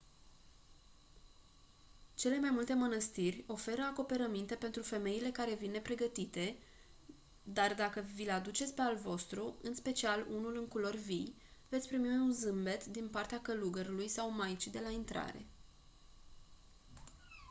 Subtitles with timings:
[2.13, 6.55] cele mai multe mânăstiri oferă acoperăminte pentru femeile care vin nepregătite
[7.43, 11.35] dar dacă vi-l aduceți pe al vostru în special unul în culori vii
[11.69, 15.45] veți primi un zâmbet din partea călugărului sau maicii de la intrare